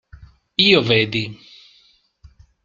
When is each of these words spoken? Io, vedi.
Io, 0.67 0.79
vedi. 0.91 1.21